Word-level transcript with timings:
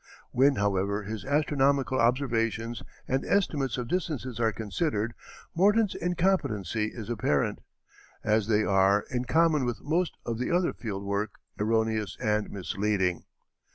When, 0.31 0.55
however, 0.55 1.03
his 1.03 1.23
astronomical 1.25 1.99
observations 2.01 2.81
and 3.07 3.23
estimates 3.23 3.77
of 3.77 3.87
distances 3.87 4.39
are 4.39 4.51
considered, 4.51 5.13
Morton's 5.53 5.93
incompetency 5.93 6.85
is 6.91 7.07
apparent, 7.07 7.59
as 8.23 8.47
they 8.47 8.63
are, 8.63 9.05
in 9.11 9.25
common 9.25 9.63
with 9.63 9.83
most 9.83 10.17
of 10.25 10.39
the 10.39 10.49
other 10.49 10.73
field 10.73 11.03
work, 11.03 11.33
erroneous 11.59 12.17
and 12.19 12.49
misleading. 12.49 13.25